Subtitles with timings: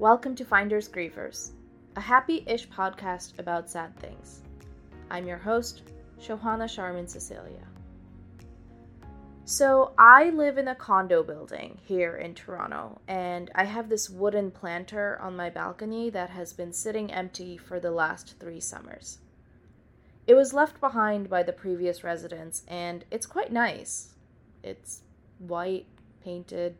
[0.00, 1.50] welcome to Finders Grievers,
[1.94, 4.40] a happy-ish podcast about sad things.
[5.10, 5.82] I'm your host,
[6.18, 7.66] Shohana Sharman Cecilia.
[9.44, 14.50] So, I live in a condo building here in Toronto, and I have this wooden
[14.50, 19.18] planter on my balcony that has been sitting empty for the last three summers.
[20.26, 24.14] It was left behind by the previous residents, and it's quite nice.
[24.62, 25.02] It's
[25.36, 25.84] white,
[26.24, 26.78] painted,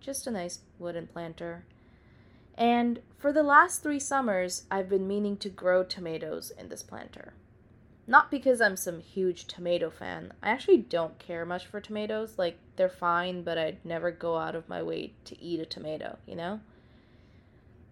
[0.00, 1.64] just a nice wooden planter.
[2.56, 7.34] And for the last three summers, I've been meaning to grow tomatoes in this planter.
[8.06, 10.32] Not because I'm some huge tomato fan.
[10.42, 12.34] I actually don't care much for tomatoes.
[12.36, 16.18] Like, they're fine, but I'd never go out of my way to eat a tomato,
[16.26, 16.60] you know?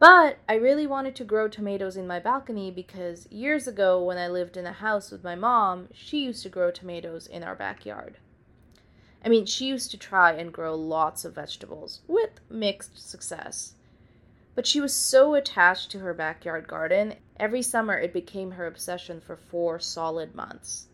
[0.01, 4.29] But I really wanted to grow tomatoes in my balcony because years ago, when I
[4.29, 8.17] lived in a house with my mom, she used to grow tomatoes in our backyard.
[9.23, 13.75] I mean, she used to try and grow lots of vegetables with mixed success.
[14.61, 19.19] But she was so attached to her backyard garden, every summer it became her obsession
[19.19, 20.89] for four solid months.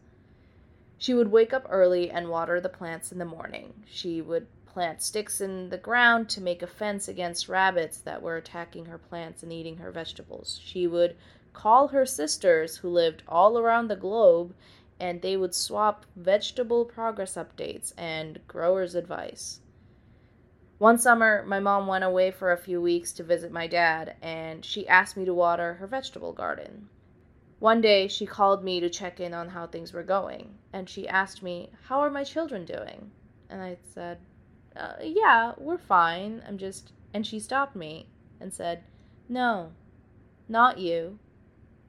[0.98, 3.82] She would wake up early and water the plants in the morning.
[3.84, 8.36] She would plant sticks in the ground to make a fence against rabbits that were
[8.36, 10.60] attacking her plants and eating her vegetables.
[10.62, 11.16] She would
[11.52, 14.54] call her sisters, who lived all around the globe,
[15.00, 19.58] and they would swap vegetable progress updates and grower's advice.
[20.78, 24.62] One summer, my mom went away for a few weeks to visit my dad, and
[24.62, 26.90] she asked me to water her vegetable garden.
[27.60, 31.08] One day, she called me to check in on how things were going, and she
[31.08, 33.10] asked me, How are my children doing?
[33.48, 34.18] And I said,
[34.76, 36.42] uh, Yeah, we're fine.
[36.46, 36.92] I'm just.
[37.14, 38.84] And she stopped me and said,
[39.30, 39.72] No,
[40.46, 41.18] not you.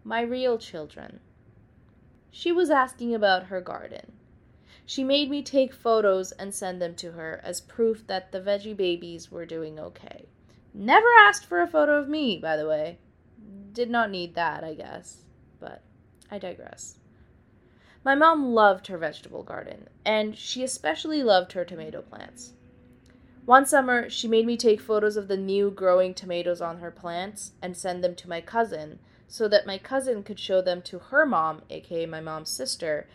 [0.06, 1.20] My real children.
[2.32, 4.14] She was asking about her garden.
[4.90, 8.76] She made me take photos and send them to her as proof that the veggie
[8.76, 10.30] babies were doing okay.
[10.74, 12.98] Never asked for a photo of me, by the way.
[13.74, 15.24] Did not need that, I guess.
[15.60, 15.82] But
[16.32, 17.00] I digress.
[18.06, 22.54] My mom loved her vegetable garden, and she especially loved her tomato plants.
[23.44, 27.52] One summer, she made me take photos of the new growing tomatoes on her plants
[27.62, 31.26] and send them to my cousin so that my cousin could show them to her
[31.26, 33.10] mom, aka my mom's sister,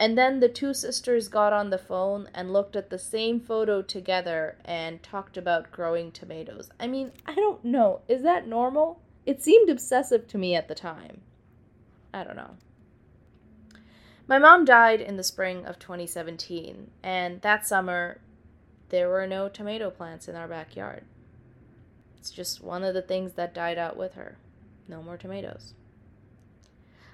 [0.00, 3.82] and then the two sisters got on the phone and looked at the same photo
[3.82, 6.70] together and talked about growing tomatoes.
[6.78, 8.02] I mean, I don't know.
[8.06, 9.00] Is that normal?
[9.26, 11.22] It seemed obsessive to me at the time.
[12.14, 12.56] I don't know.
[14.28, 18.20] My mom died in the spring of 2017, and that summer
[18.90, 21.04] there were no tomato plants in our backyard.
[22.18, 24.36] It's just one of the things that died out with her.
[24.86, 25.74] No more tomatoes.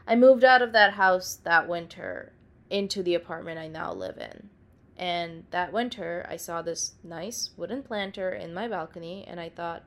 [0.07, 2.33] I moved out of that house that winter
[2.75, 4.51] into the apartment I now live in.
[4.97, 9.85] And that winter, I saw this nice wooden planter in my balcony, and I thought,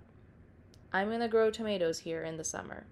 [0.94, 2.86] I'm going to grow tomatoes here in the summer.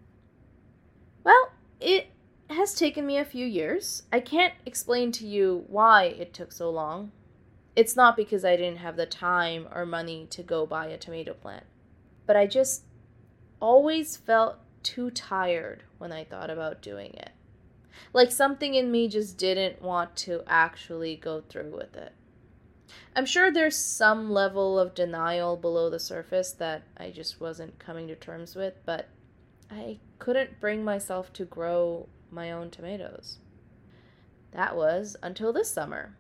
[1.24, 2.08] Well, it
[2.50, 4.04] has taken me a few years.
[4.12, 7.14] I can't explain to you why it took so long.
[7.74, 11.34] It's not because I didn't have the time or money to go buy a tomato
[11.34, 11.66] plant,
[12.26, 12.84] but I just
[13.62, 17.32] always felt too tired when I thought about doing it.
[18.14, 22.14] Like something in me just didn't want to actually go through with it.
[23.16, 28.08] I'm sure there's some level of denial below the surface that I just wasn't coming
[28.08, 29.10] to terms with, but
[29.72, 33.40] I couldn't bring myself to grow my own tomatoes.
[34.52, 36.18] That was until this summer.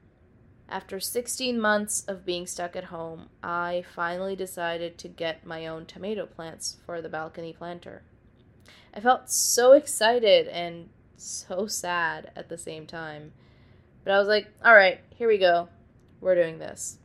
[0.67, 5.85] After 16 months of being stuck at home, I finally decided to get my own
[5.85, 8.01] tomato plants for the balcony planter.
[8.93, 13.31] I felt so excited and so sad at the same time.
[14.03, 15.69] But I was like, all right, here we go.
[16.21, 16.97] We're doing this.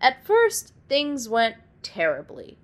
[0.00, 2.58] At first, things went terribly.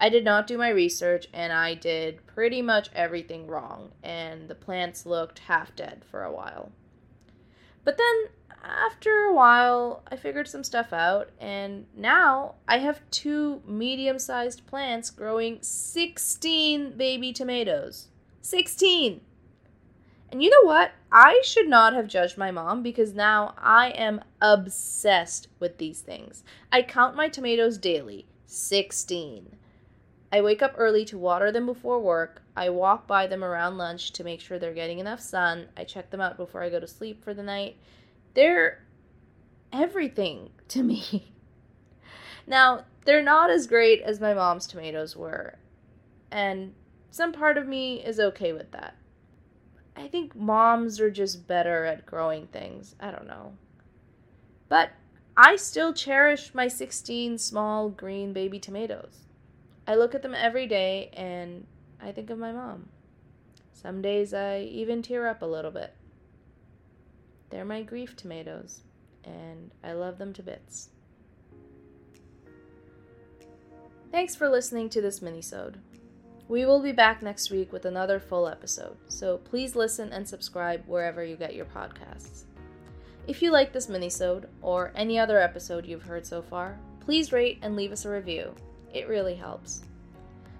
[0.00, 4.54] I did not do my research and I did pretty much everything wrong, and the
[4.54, 6.72] plants looked half dead for a while.
[7.84, 8.28] But then,
[8.62, 14.66] after a while, I figured some stuff out, and now I have two medium sized
[14.66, 18.08] plants growing 16 baby tomatoes.
[18.40, 19.20] 16!
[20.30, 20.92] And you know what?
[21.12, 26.42] I should not have judged my mom because now I am obsessed with these things.
[26.72, 29.56] I count my tomatoes daily 16.
[30.32, 32.42] I wake up early to water them before work.
[32.56, 35.68] I walk by them around lunch to make sure they're getting enough sun.
[35.76, 37.76] I check them out before I go to sleep for the night.
[38.34, 38.82] They're
[39.72, 41.32] everything to me.
[42.48, 45.58] now, they're not as great as my mom's tomatoes were,
[46.30, 46.74] and
[47.10, 48.96] some part of me is okay with that.
[49.96, 52.94] I think moms are just better at growing things.
[53.00, 53.54] I don't know.
[54.68, 54.90] But
[55.36, 59.26] I still cherish my 16 small green baby tomatoes.
[59.86, 61.66] I look at them every day and
[62.00, 62.88] I think of my mom.
[63.72, 65.94] Some days I even tear up a little bit.
[67.50, 68.80] They're my grief tomatoes,
[69.24, 70.88] and I love them to bits.
[74.10, 75.76] Thanks for listening to this minisode.
[76.48, 80.84] We will be back next week with another full episode, so please listen and subscribe
[80.86, 82.44] wherever you get your podcasts.
[83.26, 87.58] If you like this minisode or any other episode you've heard so far, please rate
[87.62, 88.54] and leave us a review.
[88.92, 89.82] It really helps.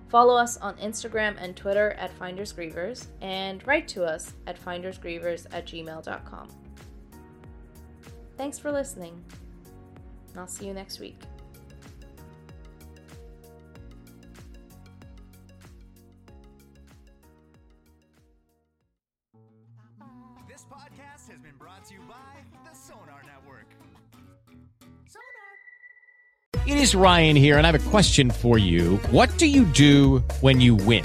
[0.09, 5.67] Follow us on Instagram and Twitter at FindersGrievers and write to us at findersgrievers at
[5.67, 6.49] gmail.com.
[8.37, 9.23] Thanks for listening.
[10.37, 11.19] I'll see you next week.
[20.55, 22.15] This podcast has been brought to you by
[22.65, 23.67] the Sonar Network.
[26.65, 28.99] It is Ryan here, and I have a question for you.
[29.11, 31.05] What do you do when you win?